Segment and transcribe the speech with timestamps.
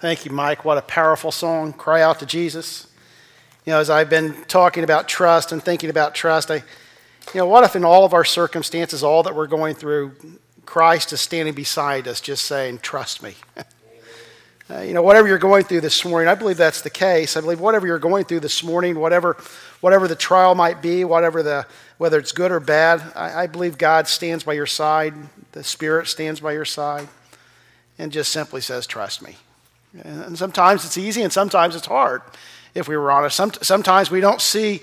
[0.00, 0.64] Thank you, Mike.
[0.64, 1.72] What a powerful song.
[1.72, 2.86] Cry out to Jesus.
[3.66, 6.62] You know, as I've been talking about trust and thinking about trust, I, you
[7.34, 10.14] know, what if in all of our circumstances, all that we're going through,
[10.64, 13.34] Christ is standing beside us, just saying, Trust me.
[14.70, 17.36] uh, you know, whatever you're going through this morning, I believe that's the case.
[17.36, 19.36] I believe whatever you're going through this morning, whatever,
[19.80, 23.78] whatever the trial might be, whatever the, whether it's good or bad, I, I believe
[23.78, 25.14] God stands by your side.
[25.50, 27.08] The Spirit stands by your side
[27.98, 29.38] and just simply says, Trust me.
[30.04, 32.22] And sometimes it's easy and sometimes it's hard,
[32.74, 33.40] if we were honest.
[33.62, 34.80] Sometimes we don't see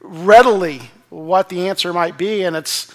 [0.00, 2.94] readily what the answer might be, and it's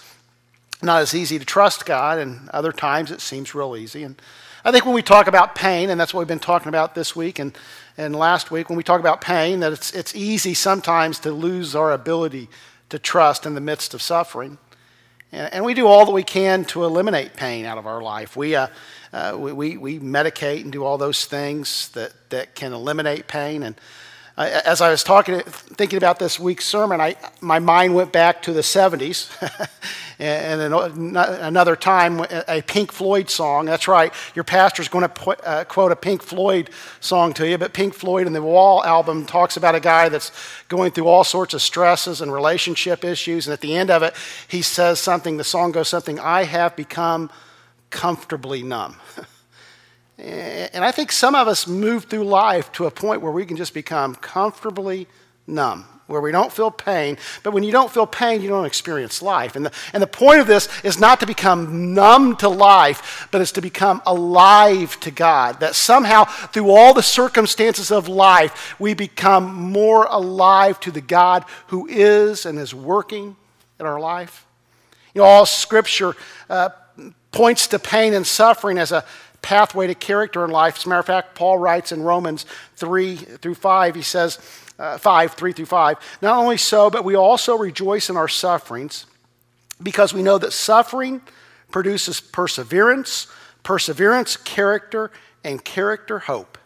[0.82, 4.04] not as easy to trust God, and other times it seems real easy.
[4.04, 4.22] And
[4.66, 7.16] I think when we talk about pain, and that's what we've been talking about this
[7.16, 7.58] week and,
[7.98, 11.76] and last week, when we talk about pain, that it's, it's easy sometimes to lose
[11.76, 12.50] our ability
[12.90, 14.58] to trust in the midst of suffering.
[15.34, 18.36] And, we do all that we can to eliminate pain out of our life.
[18.36, 18.68] We, uh,
[19.12, 23.64] uh, we, we, we, medicate and do all those things that, that can eliminate pain.
[23.64, 23.76] And
[24.38, 28.44] I, as I was talking, thinking about this week's sermon, I, my mind went back
[28.44, 29.28] to the 70s.
[30.24, 33.66] and then another time, a Pink Floyd song.
[33.66, 37.58] That's right, your pastor's going to put, uh, quote a Pink Floyd song to you,
[37.58, 40.32] but Pink Floyd in the Wall album talks about a guy that's
[40.68, 43.48] going through all sorts of stresses and relationship issues.
[43.48, 44.14] And at the end of it,
[44.48, 47.30] he says something, the song goes something, I have become
[47.90, 48.96] comfortably numb.
[50.18, 53.58] and I think some of us move through life to a point where we can
[53.58, 55.08] just become comfortably
[55.48, 57.18] numb, where we don't feel pain.
[57.44, 59.56] But when you don't feel pain, you don't experience life.
[59.56, 63.42] And the, and the point of this is not to become numb to life, but
[63.42, 65.60] it's to become alive to God.
[65.62, 71.46] That somehow, through all the circumstances of life, we become more alive to the God
[71.68, 73.36] who is and is working
[73.80, 74.46] in our life.
[75.14, 76.16] You know, all scripture
[76.50, 76.70] uh,
[77.32, 79.06] points to pain and suffering as a
[79.42, 80.78] pathway to character in life.
[80.78, 82.46] As a matter of fact, Paul writes in Romans
[82.78, 84.40] 3 through 5, he says,
[84.80, 89.06] uh, 5, 3 through 5, not only so, but we also rejoice in our sufferings
[89.82, 91.22] because we know that suffering
[91.72, 93.28] produces perseverance,
[93.64, 95.12] perseverance, character,
[95.44, 96.58] and character, hope.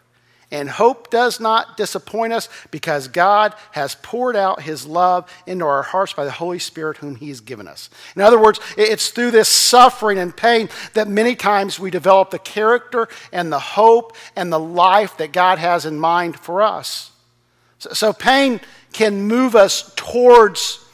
[0.50, 5.82] And hope does not disappoint us because God has poured out his love into our
[5.82, 7.90] hearts by the Holy Spirit, whom he has given us.
[8.16, 12.38] In other words, it's through this suffering and pain that many times we develop the
[12.38, 17.10] character and the hope and the life that God has in mind for us.
[17.78, 18.60] So, pain
[18.92, 20.84] can move us towards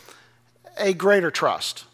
[0.77, 1.85] a greater trust.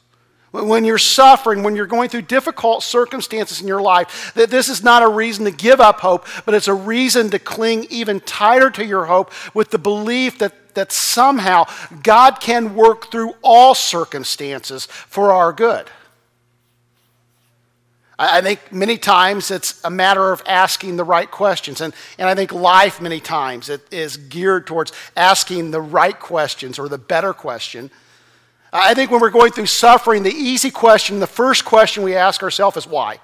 [0.53, 4.83] When you're suffering, when you're going through difficult circumstances in your life, that this is
[4.83, 8.69] not a reason to give up hope, but it's a reason to cling even tighter
[8.71, 11.67] to your hope with the belief that, that somehow
[12.03, 15.89] God can work through all circumstances for our good.
[18.23, 21.81] I think many times it's a matter of asking the right questions.
[21.81, 26.79] And, and I think life, many times, it is geared towards asking the right questions
[26.79, 27.91] or the better question
[28.73, 32.43] I think when we're going through suffering, the easy question, the first question we ask
[32.43, 33.19] ourselves is why?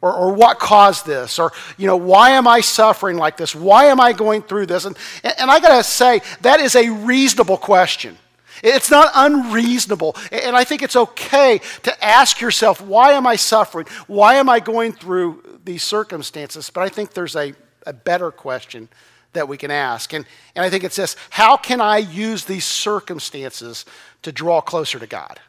[0.00, 1.38] Or, or what caused this?
[1.38, 3.54] Or, you know, why am I suffering like this?
[3.54, 4.84] Why am I going through this?
[4.84, 8.18] And, and I got to say, that is a reasonable question.
[8.62, 10.16] It's not unreasonable.
[10.30, 13.86] And I think it's okay to ask yourself, why am I suffering?
[14.06, 16.70] Why am I going through these circumstances?
[16.70, 17.54] But I think there's a,
[17.86, 18.88] a better question
[19.32, 20.12] that we can ask.
[20.12, 20.24] And,
[20.54, 23.84] and I think it's this how can I use these circumstances
[24.22, 25.40] to draw closer to God.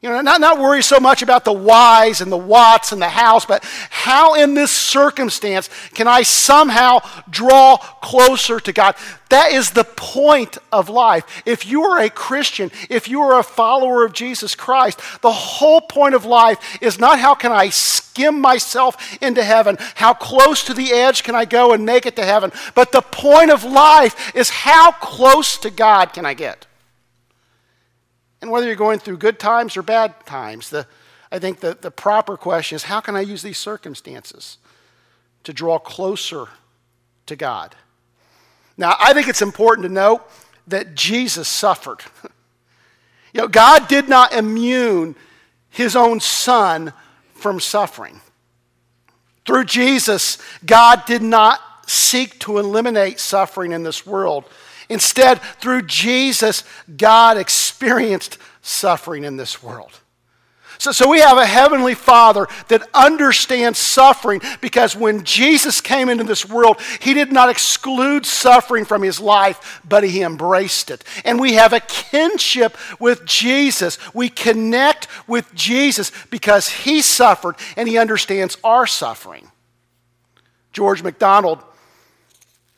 [0.00, 3.08] You know, not, not worry so much about the whys and the whats and the
[3.08, 8.94] hows, but how in this circumstance can I somehow draw closer to God?
[9.30, 11.42] That is the point of life.
[11.44, 15.80] If you are a Christian, if you are a follower of Jesus Christ, the whole
[15.80, 20.74] point of life is not how can I skim myself into heaven, how close to
[20.74, 24.32] the edge can I go and make it to heaven, but the point of life
[24.36, 26.67] is how close to God can I get?
[28.40, 30.86] And whether you're going through good times or bad times, the,
[31.30, 34.58] I think the, the proper question is how can I use these circumstances
[35.44, 36.48] to draw closer
[37.26, 37.74] to God?
[38.76, 40.22] Now, I think it's important to note
[40.68, 42.00] that Jesus suffered.
[43.32, 45.16] you know, God did not immune
[45.70, 46.92] his own son
[47.34, 48.20] from suffering.
[49.44, 54.44] Through Jesus, God did not seek to eliminate suffering in this world.
[54.88, 56.64] Instead, through Jesus,
[56.96, 57.36] God
[57.78, 59.92] experienced suffering in this world.
[60.78, 66.24] So, so we have a heavenly Father that understands suffering because when Jesus came into
[66.24, 71.04] this world, he did not exclude suffering from his life, but he embraced it.
[71.24, 73.96] And we have a kinship with Jesus.
[74.12, 79.52] We connect with Jesus because he suffered and he understands our suffering.
[80.72, 81.62] George MacDonald,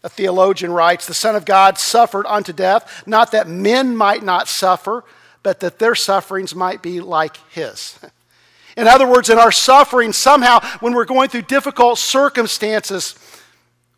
[0.03, 4.49] a theologian, writes The Son of God suffered unto death, not that men might not
[4.49, 5.05] suffer,
[5.43, 7.99] but that their sufferings might be like his.
[8.77, 13.15] In other words, in our suffering, somehow, when we're going through difficult circumstances,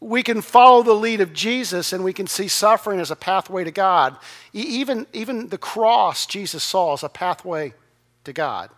[0.00, 3.64] we can follow the lead of Jesus and we can see suffering as a pathway
[3.64, 4.16] to God.
[4.52, 7.74] Even, even the cross Jesus saw as a pathway
[8.24, 8.70] to God.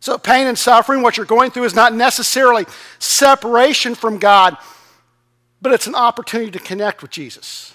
[0.00, 2.66] So, pain and suffering, what you're going through, is not necessarily
[2.98, 4.56] separation from God,
[5.66, 7.74] but it's an opportunity to connect with Jesus.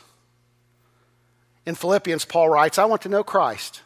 [1.65, 3.81] In Philippians, Paul writes, I want to know Christ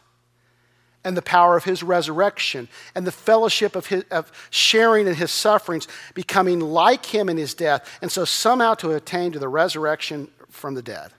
[1.02, 5.32] and the power of his resurrection and the fellowship of, his, of sharing in his
[5.32, 10.28] sufferings, becoming like him in his death, and so somehow to attain to the resurrection
[10.50, 11.10] from the dead.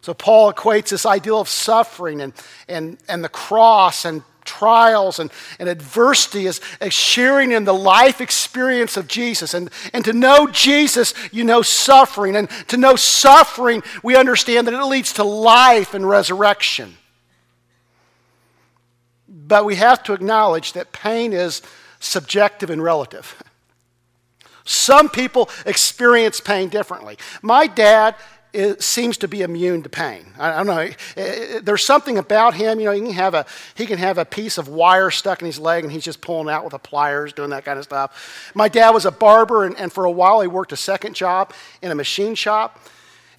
[0.00, 2.32] So Paul equates this ideal of suffering and,
[2.68, 8.20] and, and the cross and trials and, and adversity as, as sharing in the life
[8.20, 9.54] experience of Jesus.
[9.54, 12.36] And, and to know Jesus, you know suffering.
[12.36, 16.96] And to know suffering, we understand that it leads to life and resurrection.
[19.28, 21.62] But we have to acknowledge that pain is
[21.98, 23.42] subjective and relative.
[24.64, 27.18] Some people experience pain differently.
[27.42, 28.14] My dad
[28.78, 30.26] seems to be immune to pain.
[30.38, 31.60] I, don't know.
[31.60, 32.80] There's something about him.
[32.80, 35.46] You know, he can have a he can have a piece of wire stuck in
[35.46, 38.50] his leg, and he's just pulling out with the pliers, doing that kind of stuff.
[38.54, 41.52] My dad was a barber, and, and for a while he worked a second job
[41.82, 42.80] in a machine shop.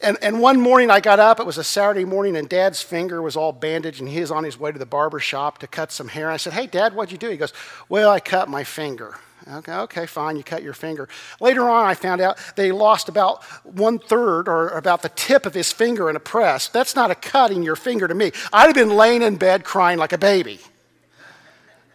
[0.03, 3.21] And, and one morning I got up, it was a Saturday morning, and dad's finger
[3.21, 5.91] was all bandaged, and he was on his way to the barber shop to cut
[5.91, 6.31] some hair.
[6.31, 7.29] I said, Hey, dad, what'd you do?
[7.29, 7.53] He goes,
[7.87, 9.19] Well, I cut my finger.
[9.47, 11.09] Okay, okay, fine, you cut your finger.
[11.39, 15.53] Later on, I found out they lost about one third or about the tip of
[15.53, 16.67] his finger in a press.
[16.67, 18.31] That's not a cut in your finger to me.
[18.53, 20.59] I'd have been laying in bed crying like a baby.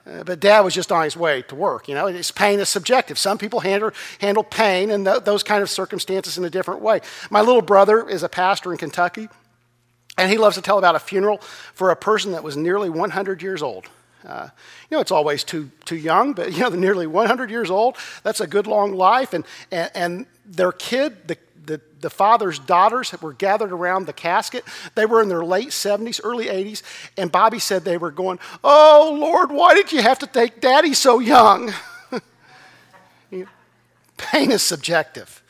[0.07, 1.89] Uh, but dad was just on his way to work.
[1.89, 3.19] You know, his pain is subjective.
[3.19, 3.91] Some people handle,
[4.21, 7.01] handle pain and th- those kind of circumstances in a different way.
[7.31, 9.29] My little brother is a pastor in Kentucky,
[10.17, 11.39] and he loves to tell about a funeral
[11.75, 13.89] for a person that was nearly 100 years old.
[14.25, 14.49] Uh,
[14.91, 17.97] you know, it's always too, too young, but, you know, they're nearly 100 years old.
[18.23, 19.33] That's a good long life.
[19.33, 24.65] And, and, and their kid, the the, the father's daughters were gathered around the casket.
[24.95, 26.83] They were in their late 70s, early 80s,
[27.17, 30.95] and Bobby said they were going, Oh, Lord, why did you have to take daddy
[30.95, 31.73] so young?
[34.17, 35.43] Pain is subjective.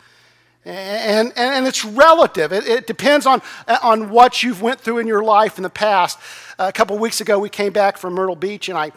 [0.66, 2.52] And, and, and it's relative.
[2.52, 3.40] It, it, depends on,
[3.84, 6.18] on what you've went through in your life in the past.
[6.58, 8.90] a couple weeks ago, we came back from Myrtle Beach, and I,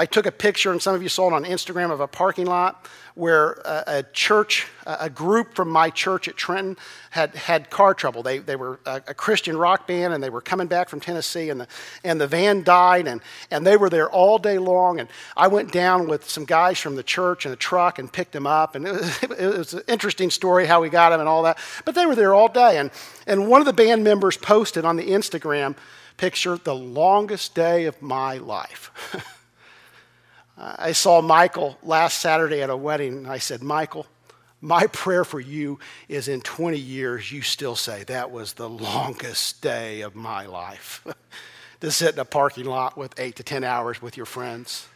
[0.00, 2.46] I took a picture, and some of you saw it on Instagram, of a parking
[2.46, 2.86] lot
[3.16, 6.78] where a, a church, a group from my church at Trenton,
[7.10, 8.22] had had car trouble.
[8.22, 11.50] They, they were a, a, Christian rock band, and they were coming back from Tennessee,
[11.50, 11.68] and the,
[12.02, 13.20] and the van died, and,
[13.50, 15.00] and they were there all day long.
[15.00, 18.32] And I went down with some guys from the church in a truck and picked
[18.32, 18.76] them up.
[18.76, 21.58] And it was, it was an interesting story how we got them and all that.
[21.84, 22.78] But they were there all day.
[22.78, 22.90] And,
[23.26, 25.76] and one of the band members posted on the Instagram
[26.16, 29.36] picture, the longest day of my life.
[30.60, 33.18] I saw Michael last Saturday at a wedding.
[33.18, 34.06] And I said, Michael,
[34.60, 39.62] my prayer for you is in 20 years, you still say, that was the longest
[39.62, 41.06] day of my life.
[41.80, 44.86] to sit in a parking lot with eight to 10 hours with your friends.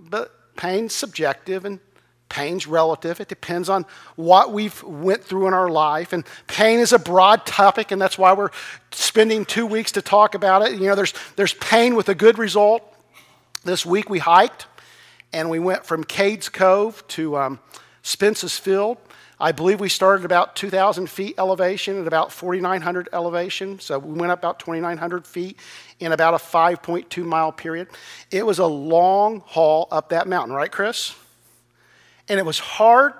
[0.00, 1.80] But pain's subjective and
[2.30, 3.20] pain's relative.
[3.20, 3.84] It depends on
[4.16, 6.14] what we've went through in our life.
[6.14, 8.50] And pain is a broad topic, and that's why we're
[8.90, 10.72] spending two weeks to talk about it.
[10.72, 12.93] You know, there's, there's pain with a good result
[13.64, 14.66] this week we hiked
[15.32, 17.58] and we went from Cades Cove to um,
[18.02, 18.98] Spence's Field.
[19.40, 23.80] I believe we started about 2,000 feet elevation at about 4,900 elevation.
[23.80, 25.58] So we went up about 2,900 feet
[25.98, 27.88] in about a 5.2 mile period.
[28.30, 31.16] It was a long haul up that mountain, right, Chris?
[32.28, 33.14] And it was hard,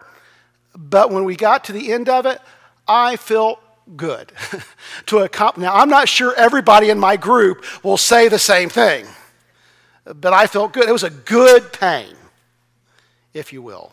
[0.76, 2.40] but when we got to the end of it,
[2.86, 3.60] I felt
[3.96, 4.32] good
[5.06, 5.64] to accomplish.
[5.64, 9.06] Now, I'm not sure everybody in my group will say the same thing
[10.04, 10.88] but I felt good.
[10.88, 12.14] It was a good pain,
[13.32, 13.92] if you will.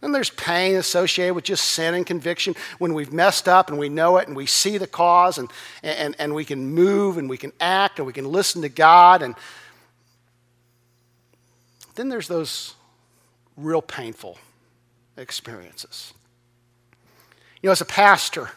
[0.00, 3.88] And there's pain associated with just sin and conviction when we've messed up and we
[3.88, 5.50] know it and we see the cause and,
[5.82, 9.22] and, and we can move and we can act and we can listen to God.
[9.22, 9.34] And
[11.96, 12.74] then there's those
[13.56, 14.38] real painful
[15.16, 16.14] experiences.
[17.60, 18.50] You know, as a pastor,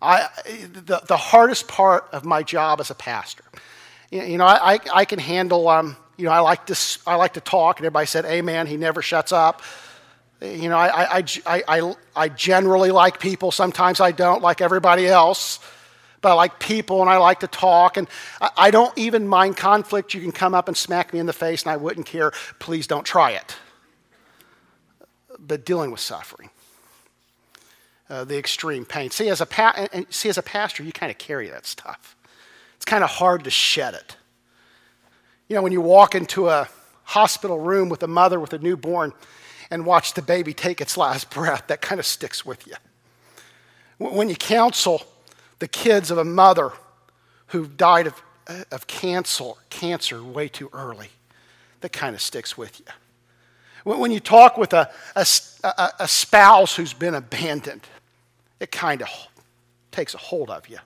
[0.00, 0.28] I,
[0.72, 3.42] the, the hardest part of my job as a pastor
[4.10, 7.40] you know, I, I can handle, um, you know, I like, to, I like to
[7.40, 9.62] talk, and everybody said, Amen, he never shuts up.
[10.40, 13.50] You know, I, I, I, I, generally like people.
[13.50, 15.60] Sometimes I don't, like everybody else.
[16.20, 17.96] But I like people and I like to talk.
[17.96, 18.08] And
[18.56, 20.14] I, don't even mind conflict.
[20.14, 22.32] You can come up and smack me in the face, and I wouldn't care.
[22.58, 23.56] Please don't try it.
[25.38, 26.50] but dealing with suffering,
[28.10, 29.10] uh, the extreme pain.
[29.10, 32.15] See, as a pa- and see, as a pastor, you kind of carry that stuff.
[32.76, 34.16] It's kind of hard to shed it.
[35.48, 36.68] You know, when you walk into a
[37.04, 39.12] hospital room with a mother with a newborn
[39.70, 42.74] and watch the baby take its last breath, that kind of sticks with you.
[43.98, 45.02] When you counsel
[45.58, 46.72] the kids of a mother
[47.48, 48.22] who died of,
[48.70, 51.08] of cancer, cancer way too early,
[51.80, 52.86] that kind of sticks with you.
[53.84, 55.24] When you talk with a, a,
[56.00, 57.82] a spouse who's been abandoned,
[58.58, 59.08] it kind of
[59.92, 60.78] takes a hold of you.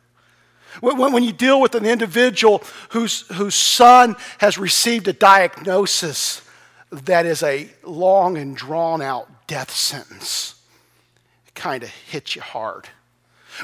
[0.80, 6.42] When, you deal with an individual whose, whose son has received a diagnosis
[6.90, 10.54] that is a long and drawn out death sentence,
[11.46, 12.88] it kind of hits you hard.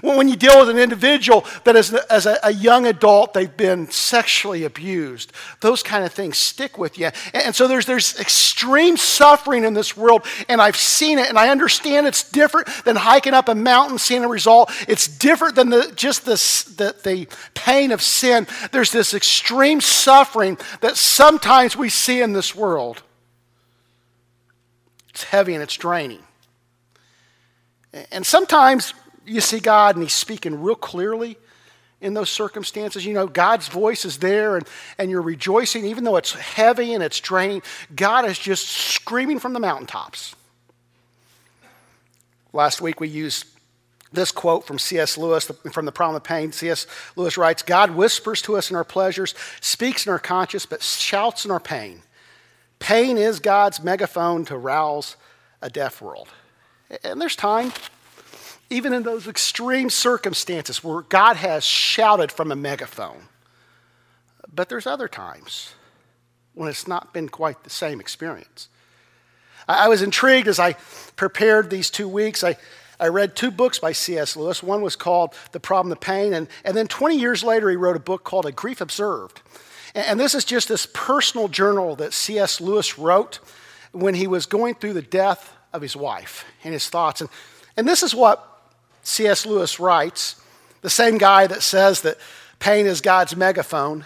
[0.03, 1.93] When you deal with an individual that as,
[2.27, 7.07] a, a, young adult they've been sexually abused, those kind of things stick with you.
[7.33, 11.39] And, and so there's, there's extreme suffering in this world, and I've seen it, and
[11.39, 14.71] I understand it's different than hiking up a mountain, seeing a result.
[14.89, 18.47] It's different than the, just this, the, the pain of sin.
[18.73, 23.03] There's this extreme suffering that sometimes we see in this world.
[25.11, 26.23] It's heavy and it's draining.
[28.11, 28.93] And sometimes
[29.27, 31.37] you see God and He's speaking real clearly
[32.01, 33.05] in those circumstances.
[33.05, 34.67] You know, God's voice is there and,
[34.99, 37.63] and you're rejoicing, even though it's heavy and it's draining.
[37.95, 40.35] God is just screaming from the mountaintops.
[42.53, 43.47] Last week we used
[44.13, 45.19] this quote from C.S.
[45.19, 46.53] Lewis from The Problem of Pain.
[46.53, 46.87] C.S.
[47.17, 51.45] Lewis writes God whispers to us in our pleasures, speaks in our conscience, but shouts
[51.45, 52.03] in our pain.
[52.79, 55.17] Pain is God's megaphone to rouse
[55.61, 56.29] a deaf world.
[57.03, 57.73] And there's time
[58.71, 63.29] even in those extreme circumstances where God has shouted from a megaphone.
[64.53, 65.75] But there's other times
[66.55, 68.69] when it's not been quite the same experience.
[69.69, 70.75] I was intrigued as I
[71.17, 72.45] prepared these two weeks.
[72.45, 72.57] I,
[73.01, 74.37] I read two books by C.S.
[74.37, 74.63] Lewis.
[74.63, 77.97] One was called The Problem of Pain, and, and then 20 years later, he wrote
[77.97, 79.43] a book called A Grief Observed.
[79.95, 82.61] And, and this is just this personal journal that C.S.
[82.61, 83.41] Lewis wrote
[83.93, 87.21] when he was going through the death of his wife and his thoughts.
[87.21, 87.31] And,
[87.77, 88.56] and this is what
[89.07, 89.47] C.S.
[89.47, 90.35] Lewis writes,
[90.83, 92.19] the same guy that says that
[92.59, 94.05] pain is God's megaphone,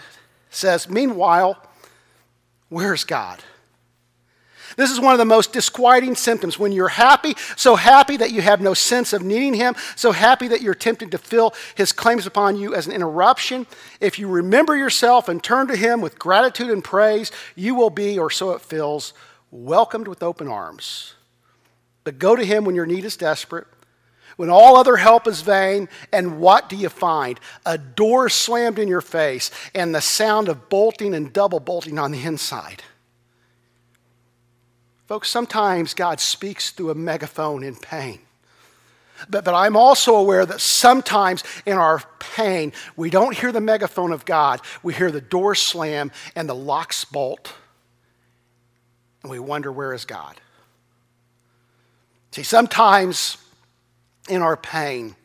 [0.51, 1.57] says, Meanwhile,
[2.69, 3.43] where's God?
[4.77, 8.41] This is one of the most disquieting symptoms when you're happy, so happy that you
[8.41, 12.27] have no sense of needing Him, so happy that you're tempted to fill His claims
[12.27, 13.65] upon you as an interruption.
[13.99, 18.19] If you remember yourself and turn to Him with gratitude and praise, you will be,
[18.19, 19.13] or so it feels,
[19.49, 21.15] welcomed with open arms.
[22.03, 23.67] But go to Him when your need is desperate
[24.41, 27.39] when all other help is vain, and what do you find?
[27.63, 32.11] A door slammed in your face and the sound of bolting and double bolting on
[32.11, 32.81] the inside.
[35.05, 38.17] Folks, sometimes God speaks through a megaphone in pain.
[39.29, 44.11] But, but I'm also aware that sometimes in our pain, we don't hear the megaphone
[44.11, 44.59] of God.
[44.81, 47.53] We hear the door slam and the locks bolt.
[49.21, 50.41] And we wonder, where is God?
[52.31, 53.37] See, sometimes
[54.29, 55.15] in our pain,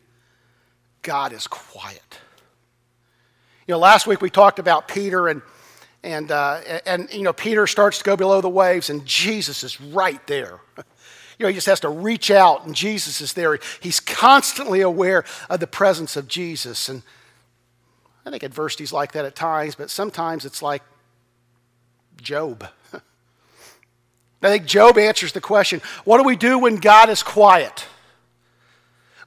[1.01, 2.19] God is quiet.
[3.67, 5.41] You know, last week we talked about Peter and
[6.03, 9.79] and uh, and you know Peter starts to go below the waves and Jesus is
[9.81, 10.59] right there.
[11.39, 13.59] You know, he just has to reach out and Jesus is there.
[13.79, 16.89] He's constantly aware of the presence of Jesus.
[16.89, 17.03] And
[18.25, 20.81] I think adversity's like that at times, but sometimes it's like
[22.19, 22.67] Job.
[24.41, 27.85] I think Job answers the question what do we do when God is quiet?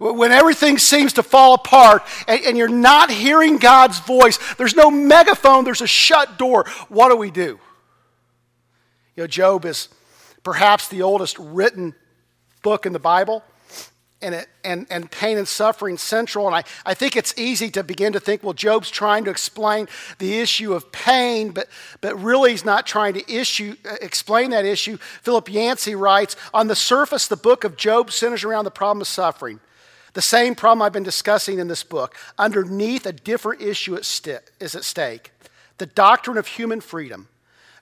[0.01, 4.91] When everything seems to fall apart and, and, you're not hearing God's voice, there's no
[4.91, 7.61] megaphone, there's a shut door, what do we do?
[9.15, 9.89] You know, Job is
[10.43, 11.95] perhaps the oldest written
[12.63, 13.45] book in the Bible.
[14.23, 16.47] And, and, and pain and suffering central.
[16.47, 19.89] And I, I think it's easy to begin to think, well, Job's trying to explain
[20.19, 21.69] the issue of pain, but,
[22.03, 24.99] but really he's not trying to issue, uh, explain that issue.
[24.99, 29.07] Philip Yancey writes On the surface, the book of Job centers around the problem of
[29.07, 29.59] suffering.
[30.13, 32.17] The same problem I've been discussing in this book.
[32.39, 35.33] Underneath, a different issue is at stake
[35.79, 37.29] the doctrine of human freedom.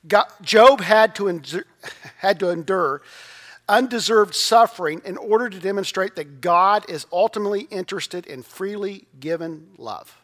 [0.07, 1.65] God, Job had to, endure,
[2.19, 3.03] had to endure
[3.69, 10.18] undeserved suffering in order to demonstrate that God is ultimately interested in freely given love.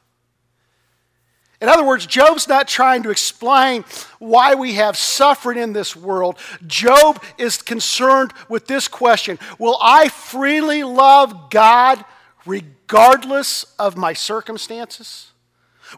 [1.61, 3.85] In other words, Job's not trying to explain
[4.19, 6.39] why we have suffering in this world.
[6.67, 12.05] Job is concerned with this question Will I freely love God
[12.45, 15.31] regardless of my circumstances?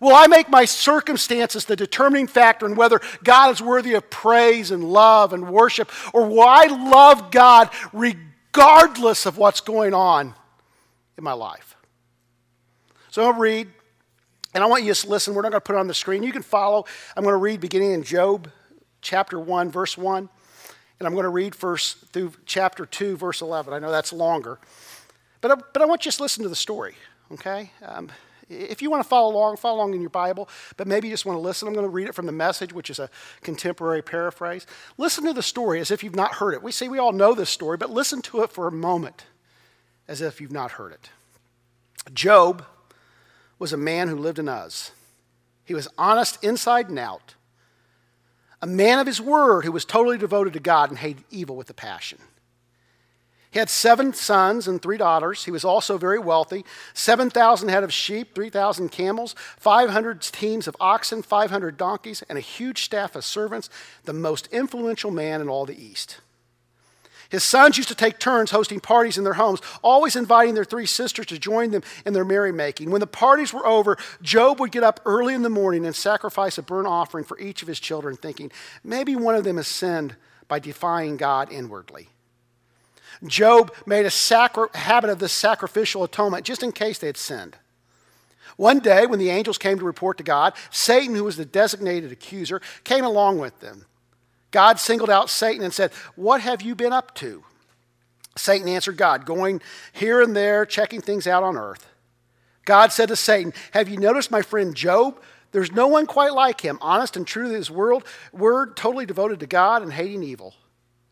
[0.01, 4.71] Will I make my circumstances the determining factor in whether God is worthy of praise
[4.71, 5.91] and love and worship?
[6.13, 10.35] Or will I love God regardless of what's going on
[11.17, 11.77] in my life?
[13.11, 13.69] So I'll read,
[14.57, 15.35] and I want you to listen.
[15.35, 16.23] We're not going to put it on the screen.
[16.23, 16.87] You can follow.
[17.15, 18.51] I'm going to read beginning in Job
[19.03, 20.31] chapter 1, verse 1.
[20.99, 23.75] And I'm going to read first through chapter 2, verse 11.
[23.75, 24.59] I know that's longer.
[25.43, 26.95] But I, but I want you to listen to the story,
[27.33, 27.71] okay?
[27.85, 28.11] Um,
[28.49, 30.49] if you want to follow along, follow along in your Bible,
[30.79, 31.69] but maybe you just want to listen.
[31.69, 33.11] I'm going to read it from the message, which is a
[33.43, 34.67] contemporary paraphrase.
[34.97, 36.63] Listen to the story as if you've not heard it.
[36.63, 39.27] We say we all know this story, but listen to it for a moment
[40.09, 41.11] as if you've not heard it.
[42.15, 42.65] Job
[43.59, 44.91] was a man who lived in Uz.
[45.65, 47.35] He was honest inside and out,
[48.63, 51.69] a man of his word who was totally devoted to God and hated evil with
[51.71, 52.19] a passion.
[53.51, 55.45] He had seven sons and three daughters.
[55.45, 61.23] He was also very wealthy 7,000 head of sheep, 3,000 camels, 500 teams of oxen,
[61.23, 63.71] 500 donkeys, and a huge staff of servants,
[64.05, 66.19] the most influential man in all the East.
[67.29, 70.87] His sons used to take turns hosting parties in their homes, always inviting their three
[70.87, 72.91] sisters to join them in their merrymaking.
[72.91, 76.59] When the parties were over, Job would get up early in the morning and sacrifice
[76.59, 78.53] a burnt offering for each of his children, thinking,
[78.85, 80.17] maybe one of them has sinned
[80.49, 82.09] by defying God inwardly.
[83.25, 87.57] Job made a sacri- habit of this sacrificial atonement just in case they had sinned.
[88.57, 92.13] One day, when the angels came to report to God, Satan, who was the designated
[92.13, 93.85] accuser, came along with them.
[94.51, 97.45] God singled out Satan and said, What have you been up to?
[98.37, 99.61] Satan answered God, going
[99.93, 101.87] here and there, checking things out on earth.
[102.65, 105.21] God said to Satan, Have you noticed my friend Job?
[105.53, 109.41] There's no one quite like him, honest and true to his world, word, totally devoted
[109.41, 110.55] to God and hating evil.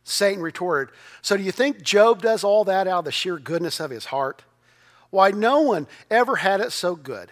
[0.03, 3.81] Satan retorted, So do you think Job does all that out of the sheer goodness
[3.81, 4.43] of his heart?
[5.11, 7.31] Why, no one ever had it so good.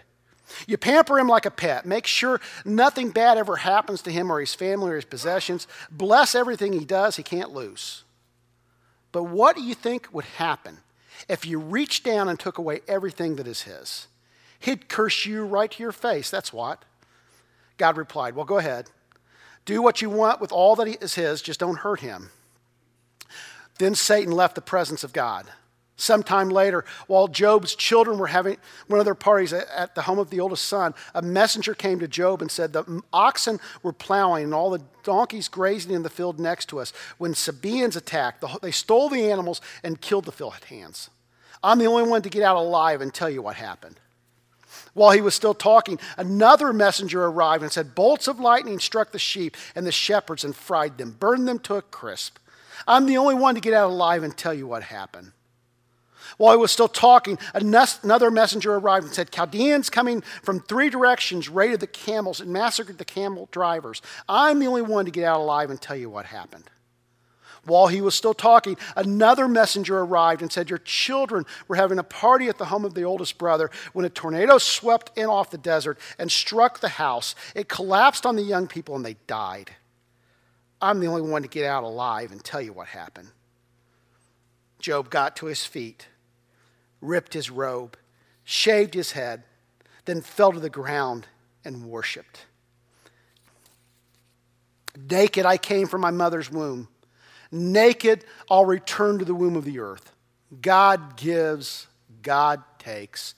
[0.66, 1.87] You pamper him like a pet.
[1.87, 5.66] Make sure nothing bad ever happens to him or his family or his possessions.
[5.90, 8.04] Bless everything he does, he can't lose.
[9.12, 10.78] But what do you think would happen
[11.28, 14.06] if you reached down and took away everything that is his?
[14.59, 16.31] He'd curse you right to your face.
[16.31, 16.85] That's what.
[17.79, 18.90] God replied, Well, go ahead.
[19.64, 22.31] Do what you want with all that is his, just don't hurt him.
[23.79, 25.46] Then Satan left the presence of God.
[26.02, 28.56] Sometime later, while Job's children were having
[28.88, 32.08] one of their parties at the home of the oldest son, a messenger came to
[32.08, 36.40] Job and said, The oxen were plowing and all the donkeys grazing in the field
[36.40, 36.92] next to us.
[37.18, 41.08] When Sabaeans attacked, they stole the animals and killed the field hands.
[41.62, 44.00] I'm the only one to get out alive and tell you what happened.
[44.94, 49.20] While he was still talking, another messenger arrived and said, Bolts of lightning struck the
[49.20, 52.38] sheep and the shepherds and fried them, burned them to a crisp.
[52.88, 55.30] I'm the only one to get out alive and tell you what happened.
[56.42, 61.48] While he was still talking, another messenger arrived and said, Chaldeans coming from three directions
[61.48, 64.02] raided the camels and massacred the camel drivers.
[64.28, 66.64] I'm the only one to get out alive and tell you what happened.
[67.64, 72.02] While he was still talking, another messenger arrived and said, Your children were having a
[72.02, 75.59] party at the home of the oldest brother when a tornado swept in off the
[75.59, 77.37] desert and struck the house.
[77.55, 79.70] It collapsed on the young people and they died.
[80.81, 83.28] I'm the only one to get out alive and tell you what happened.
[84.81, 86.09] Job got to his feet,
[87.02, 87.98] ripped his robe,
[88.44, 89.42] shaved his head,
[90.06, 91.26] then fell to the ground
[91.64, 92.46] and worshiped.
[94.96, 96.88] Naked I came from my mother's womb.
[97.50, 100.12] Naked I'll return to the womb of the earth.
[100.60, 101.86] God gives,
[102.22, 103.34] God takes.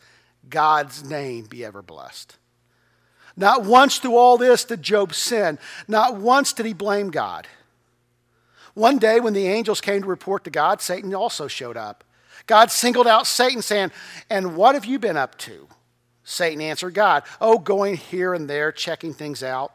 [0.48, 2.37] God's name be ever blessed.
[3.37, 5.59] Not once through all this did Job sin.
[5.88, 7.46] Not once did he blame God.
[8.74, 12.05] One day, when the angels came to report to God, Satan also showed up.
[12.47, 13.92] God singled out Satan, saying,
[14.31, 15.68] And what have you been up to?
[16.25, 19.73] Satan answered God, Oh, going here and there, checking things out.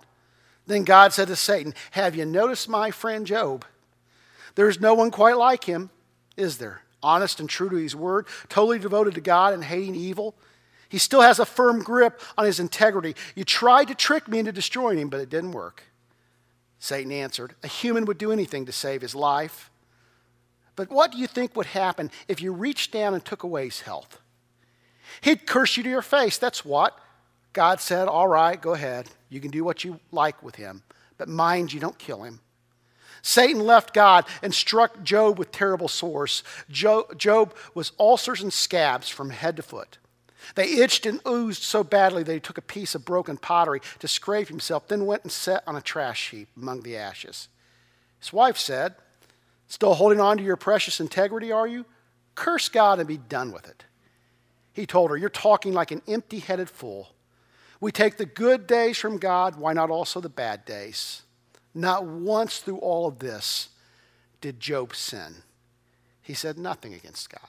[0.68, 3.66] Then God said to Satan, Have you noticed my friend Job?
[4.56, 5.90] There's no one quite like him,
[6.36, 6.82] is there?
[7.02, 10.36] Honest and true to his word, totally devoted to God and hating evil.
[10.90, 13.16] He still has a firm grip on his integrity.
[13.36, 15.84] You tried to trick me into destroying him, but it didn't work.
[16.80, 19.70] Satan answered, A human would do anything to save his life.
[20.80, 23.82] But what do you think would happen if you reached down and took away his
[23.82, 24.22] health?
[25.20, 26.38] He'd curse you to your face.
[26.38, 26.98] That's what.
[27.52, 29.10] God said, All right, go ahead.
[29.28, 30.84] You can do what you like with him.
[31.18, 32.40] But mind you, don't kill him.
[33.22, 36.44] Satan left God and struck Job with terrible sores.
[36.70, 39.98] Job was ulcers and scabs from head to foot.
[40.56, 44.08] They itched and oozed so badly that he took a piece of broken pottery to
[44.08, 47.50] scrape himself, then went and sat on a trash heap among the ashes.
[48.22, 48.96] His wife said,
[49.70, 51.86] Still holding on to your precious integrity, are you?
[52.36, 53.86] Curse God and be done with it.
[54.74, 57.14] He told her, You're talking like an empty headed fool.
[57.80, 61.22] We take the good days from God, why not also the bad days?
[61.74, 63.70] Not once through all of this
[64.42, 65.36] did Job sin.
[66.22, 67.42] He said nothing against God.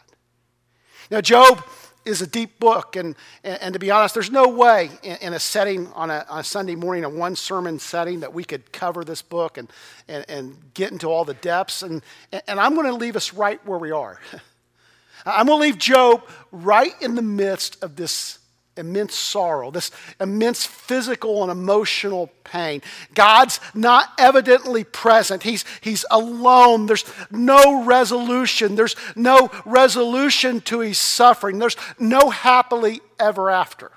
[1.11, 1.65] Now, Job
[2.05, 5.33] is a deep book, and, and, and to be honest, there's no way in, in
[5.35, 8.73] a setting on a, on a, Sunday morning, a one sermon setting, that we could
[8.73, 9.71] cover this book and,
[10.09, 11.83] and, and get into all the depths.
[11.83, 12.03] And,
[12.47, 14.19] and I'm going to leave us right where we are.
[15.27, 18.40] I'm going to leave Job right in the midst of this
[18.81, 22.83] immense sorrow, this immense physical and emotional pain.
[23.15, 25.45] God's not evidently present.
[25.45, 26.87] He's, he's alone.
[26.87, 28.75] There's no resolution.
[28.75, 31.59] There's no resolution to his suffering.
[31.59, 33.93] There's no happily ever after.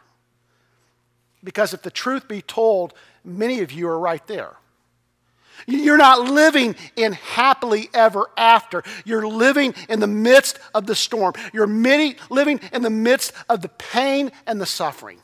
[1.44, 2.94] Because if the truth be told,
[3.24, 4.58] many of you are right there.
[5.68, 8.84] You're not living in happily ever after.
[9.06, 11.34] You're living in the midst of the storm.
[11.54, 15.20] You're living in the midst of the pain and the suffering.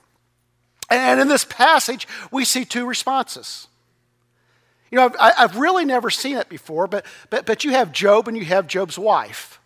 [0.90, 3.68] And in this passage, we see two responses.
[4.92, 8.28] You know, I've, I've really never seen it before, but, but, but you have Job
[8.28, 9.60] and you have Job's wife.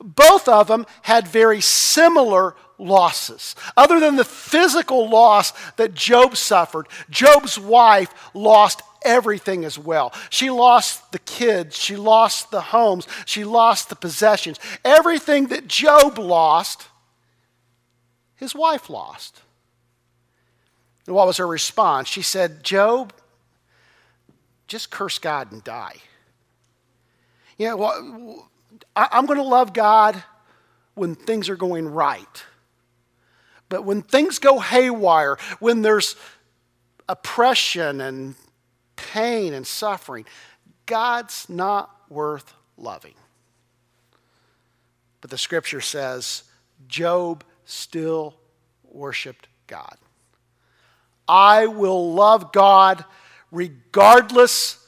[0.00, 3.54] Both of them had very similar losses.
[3.76, 10.12] Other than the physical loss that Job suffered, Job's wife lost everything as well.
[10.30, 14.58] She lost the kids, she lost the homes, she lost the possessions.
[14.84, 16.88] Everything that Job lost,
[18.36, 19.40] his wife lost.
[21.06, 22.08] And what was her response?
[22.08, 23.12] She said, Job,
[24.66, 25.96] just curse God and die.
[27.56, 28.48] You know, well,
[28.94, 30.22] I'm going to love God
[30.94, 32.44] when things are going right.
[33.68, 36.16] But when things go haywire, when there's
[37.08, 38.34] oppression and
[39.12, 40.24] pain and suffering,
[40.86, 43.14] God's not worth loving.
[45.20, 46.44] But the scripture says
[46.86, 48.36] Job still
[48.84, 49.96] worshiped God.
[51.26, 53.04] I will love God
[53.50, 54.84] regardless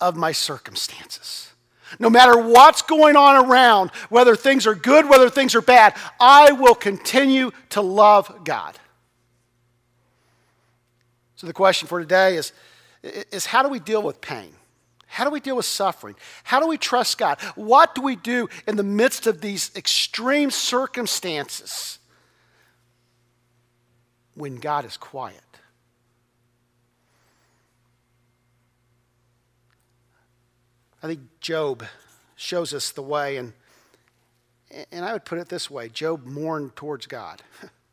[0.00, 1.52] of my circumstances.
[1.98, 6.52] No matter what's going on around, whether things are good, whether things are bad, I
[6.52, 8.78] will continue to love God.
[11.36, 12.52] So the question for today is
[13.04, 14.54] is how do we deal with pain?
[15.06, 16.16] How do we deal with suffering?
[16.42, 17.40] How do we trust God?
[17.54, 21.98] What do we do in the midst of these extreme circumstances
[24.34, 25.40] when God is quiet?
[31.02, 31.84] I think Job
[32.34, 33.52] shows us the way, and,
[34.90, 37.42] and I would put it this way Job mourned towards God.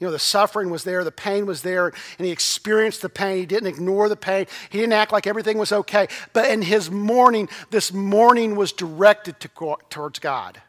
[0.00, 3.36] You know, the suffering was there, the pain was there, and he experienced the pain.
[3.36, 6.08] He didn't ignore the pain, he didn't act like everything was okay.
[6.32, 10.60] But in his mourning, this mourning was directed to, towards God.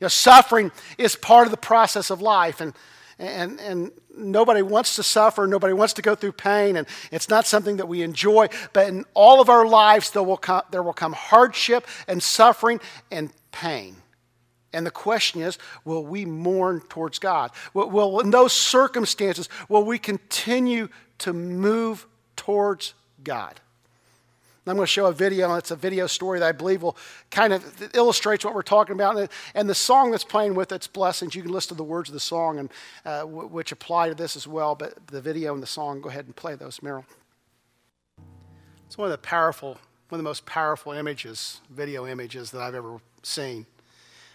[0.00, 2.74] You know, suffering is part of the process of life, and,
[3.16, 7.46] and, and nobody wants to suffer, nobody wants to go through pain, and it's not
[7.46, 8.48] something that we enjoy.
[8.72, 12.80] But in all of our lives, there will come, there will come hardship and suffering
[13.12, 13.96] and pain.
[14.74, 17.52] And the question is, will we mourn towards God?
[17.72, 22.06] Will, will, in those circumstances, will we continue to move
[22.36, 23.60] towards God?
[24.66, 26.96] I'm going to show a video, and it's a video story that I believe will
[27.30, 29.30] kind of illustrates what we're talking about.
[29.54, 32.14] And the song that's playing with its blessings, you can listen to the words of
[32.14, 32.70] the song, and
[33.04, 34.74] uh, w- which apply to this as well.
[34.74, 37.04] But the video and the song, go ahead and play those, Meryl.
[38.86, 39.72] It's one of the powerful,
[40.08, 43.66] one of the most powerful images, video images that I've ever seen.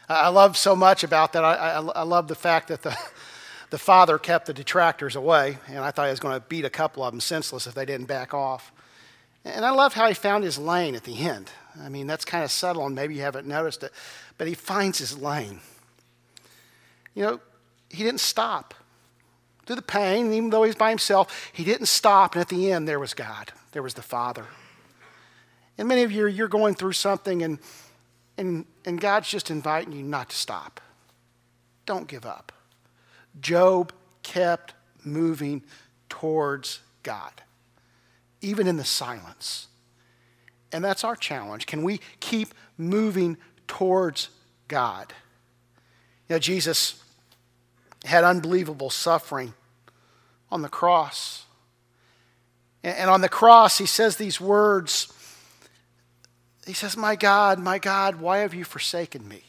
[0.09, 1.45] I love so much about that.
[1.45, 2.97] I, I, I love the fact that the,
[3.69, 6.69] the father kept the detractors away, and I thought he was going to beat a
[6.69, 8.71] couple of them senseless if they didn't back off.
[9.45, 11.51] And I love how he found his lane at the end.
[11.79, 13.91] I mean, that's kind of subtle, and maybe you haven't noticed it,
[14.39, 15.59] but he finds his lane.
[17.13, 17.39] You know,
[17.89, 18.73] he didn't stop
[19.67, 22.87] through the pain, even though he's by himself, he didn't stop, and at the end,
[22.87, 24.45] there was God, there was the Father.
[25.77, 27.59] And many of you, you're going through something, and
[28.39, 30.79] and, and God's just inviting you not to stop.
[31.85, 32.53] Don't give up.
[33.41, 33.91] Job
[34.23, 34.73] kept
[35.03, 35.61] moving
[36.07, 37.33] towards God,
[38.41, 39.67] even in the silence.
[40.71, 41.65] And that's our challenge.
[41.65, 44.29] Can we keep moving towards
[44.69, 45.13] God?
[46.29, 47.03] You know, Jesus
[48.05, 49.53] had unbelievable suffering
[50.49, 51.43] on the cross.
[52.83, 55.11] And on the cross, he says these words
[56.69, 59.41] he says, My God, my God, why have you forsaken me?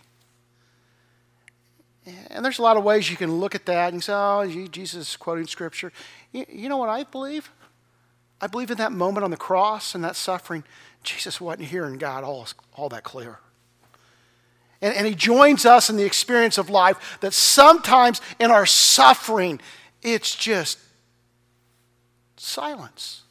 [2.31, 5.11] And there's a lot of ways you can look at that and say, Oh, Jesus
[5.11, 5.93] is quoting scripture.
[6.33, 7.51] You know what I believe?
[8.41, 10.65] I believe in that moment on the cross and that suffering,
[11.03, 13.39] Jesus wasn't hearing God all, all that clear.
[14.81, 19.61] And, and he joins us in the experience of life that sometimes in our suffering,
[20.03, 20.79] it's just
[22.39, 23.25] silence.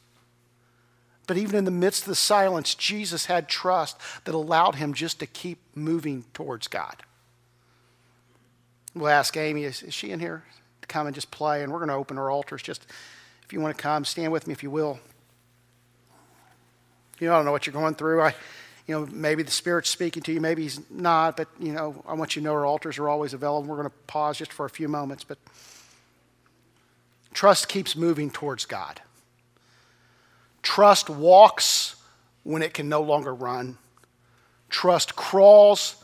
[1.30, 5.20] But even in the midst of the silence, Jesus had trust that allowed him just
[5.20, 7.04] to keep moving towards God.
[8.96, 10.42] We'll ask Amy, is, she in here?
[10.82, 12.62] To come and just play, and we're going to open our altars.
[12.62, 12.84] Just
[13.44, 14.98] if you want to come, stand with me if you will.
[17.20, 18.22] You know, I don't know what you're going through.
[18.22, 18.34] I,
[18.88, 22.14] you know, maybe the Spirit's speaking to you, maybe He's not, but, you know, I
[22.14, 23.68] want you to know our altars are always available.
[23.68, 25.38] We're going to pause just for a few moments, but
[27.32, 29.00] trust keeps moving towards God.
[30.62, 31.96] Trust walks
[32.42, 33.78] when it can no longer run.
[34.68, 36.02] Trust crawls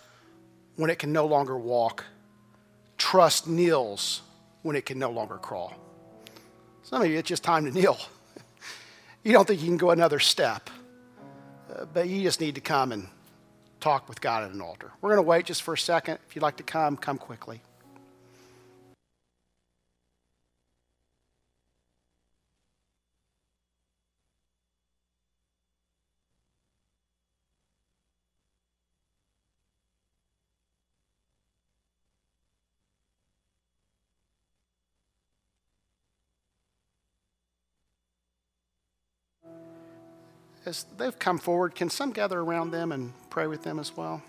[0.76, 2.04] when it can no longer walk.
[2.98, 4.22] Trust kneels
[4.62, 5.74] when it can no longer crawl.
[6.82, 7.98] Some of you, it's just time to kneel.
[9.22, 10.70] You don't think you can go another step,
[11.74, 13.08] uh, but you just need to come and
[13.80, 14.92] talk with God at an altar.
[15.00, 16.20] We're going to wait just for a second.
[16.28, 17.60] If you'd like to come, come quickly.
[40.66, 44.22] As they've come forward, can some gather around them and pray with them as well?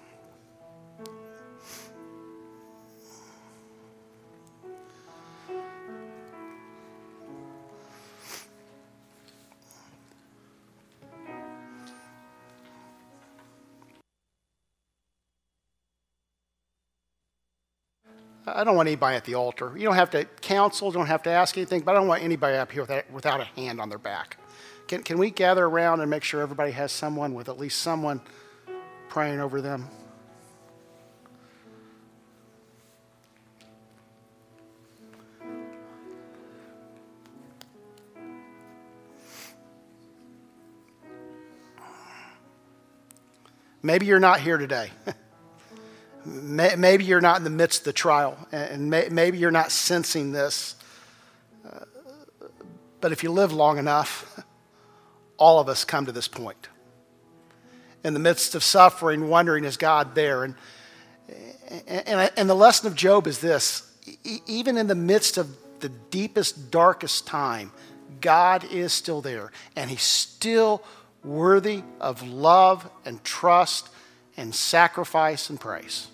[18.49, 19.73] I don't want anybody at the altar.
[19.75, 22.55] You don't have to counsel, don't have to ask anything, but I don't want anybody
[22.55, 24.37] up here without, without a hand on their back.
[24.87, 28.21] Can, can we gather around and make sure everybody has someone with at least someone
[29.09, 29.89] praying over them?
[43.83, 44.89] Maybe you're not here today.
[46.25, 50.75] maybe you're not in the midst of the trial, and maybe you're not sensing this.
[51.65, 51.85] Uh,
[52.99, 54.36] but if you live long enough,
[55.37, 56.67] all of us come to this point.
[58.03, 60.43] In the midst of suffering, wondering, is God there?
[60.43, 60.55] And,
[61.87, 63.83] and, and the lesson of Job is this
[64.23, 67.71] even in the midst of the deepest, darkest time,
[68.21, 70.83] God is still there, and He's still
[71.23, 73.89] worthy of love and trust
[74.37, 76.07] and sacrifice and praise.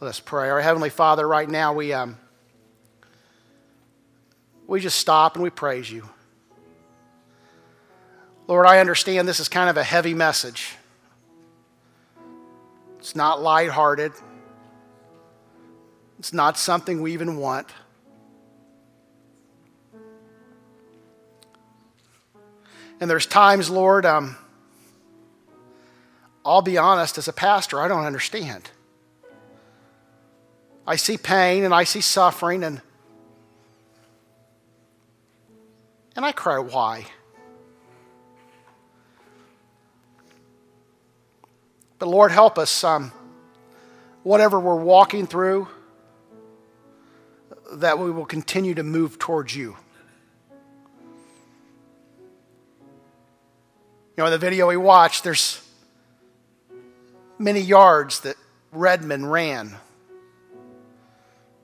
[0.00, 0.48] Let us pray.
[0.48, 2.16] Our Heavenly Father, right now we, um,
[4.66, 6.08] we just stop and we praise you.
[8.48, 10.76] Lord, I understand this is kind of a heavy message.
[12.98, 14.12] It's not lighthearted.
[16.18, 17.68] It's not something we even want.
[23.00, 24.36] And there's times, Lord, um,
[26.44, 28.70] I'll be honest, as a pastor, I don't understand.
[30.86, 32.80] I see pain and I see suffering and
[36.14, 37.06] and I cry, why?
[42.02, 43.12] But Lord, help us, um,
[44.24, 45.68] whatever we're walking through,
[47.74, 49.76] that we will continue to move towards you.
[50.50, 50.56] You
[54.18, 55.64] know, in the video we watched, there's
[57.38, 58.34] many yards that
[58.72, 59.76] Redmond ran.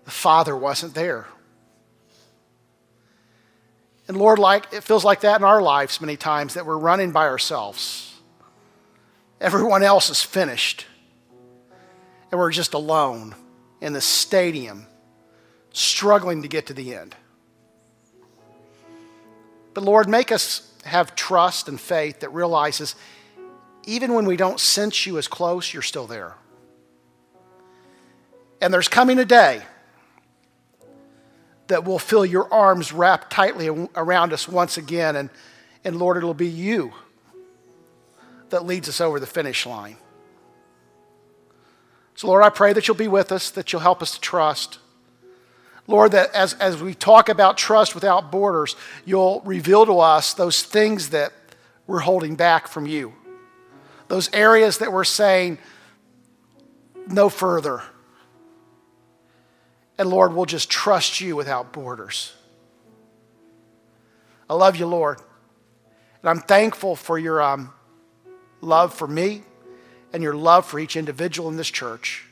[0.05, 1.27] The father wasn't there.
[4.07, 7.11] And Lord, like it feels like that in our lives many times that we're running
[7.11, 8.08] by ourselves.
[9.41, 10.87] Everyone else is finished.
[12.31, 13.35] And we're just alone
[13.81, 14.87] in the stadium,
[15.73, 17.15] struggling to get to the end.
[19.75, 22.97] But Lord, make us have trust and faith that realizes
[23.87, 26.35] even when we don't sense you as close, you're still there.
[28.61, 29.63] And there's coming a day
[31.69, 35.17] that will feel your arms wrapped tightly around us once again.
[35.17, 35.31] And,
[35.85, 36.93] and Lord, it'll be you
[38.51, 39.97] that leads us over the finish line.
[42.15, 44.79] So, Lord, I pray that you'll be with us, that you'll help us to trust.
[45.87, 50.63] Lord, that as, as we talk about trust without borders, you'll reveal to us those
[50.63, 51.33] things that
[51.87, 53.15] we're holding back from you,
[54.09, 55.59] those areas that we're saying
[57.07, 57.83] no further.
[59.97, 62.35] And Lord, we'll just trust you without borders.
[64.51, 65.21] I love you, Lord.
[66.21, 67.41] And I'm thankful for your.
[67.41, 67.73] Um,
[68.61, 69.43] love for me
[70.13, 72.27] and your love for each individual in this church.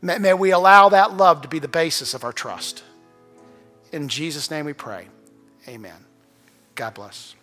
[0.00, 2.82] May, may we allow that love to be the basis of our trust.
[3.92, 5.08] In Jesus' name we pray.
[5.68, 6.04] Amen.
[6.74, 7.34] God bless.